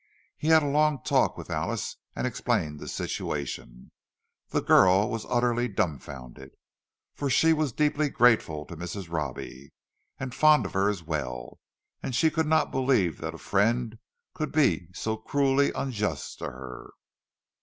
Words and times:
He 0.35 0.47
had 0.47 0.63
a 0.63 0.67
long 0.67 1.03
talk 1.03 1.37
with 1.37 1.51
Alice, 1.51 1.97
and 2.15 2.25
explained 2.25 2.79
the 2.79 2.87
situation. 2.87 3.91
The 4.49 4.63
girl 4.63 5.07
was 5.11 5.27
utterly 5.29 5.67
dumbfounded, 5.67 6.49
for 7.13 7.29
she 7.29 7.53
was 7.53 7.71
deeply 7.71 8.09
grateful 8.09 8.65
to 8.65 8.75
Mrs. 8.75 9.11
Robbie, 9.11 9.71
and 10.19 10.33
fond 10.33 10.65
of 10.65 10.73
her 10.73 10.89
as 10.89 11.03
well; 11.03 11.59
and 12.01 12.15
she 12.15 12.31
could 12.31 12.47
not 12.47 12.71
believe 12.71 13.19
that 13.21 13.35
a 13.35 13.37
friend 13.37 13.99
could 14.33 14.51
be 14.51 14.87
so 14.91 15.17
cruelly 15.17 15.71
unjust 15.73 16.39
to 16.39 16.45
her. 16.45 16.89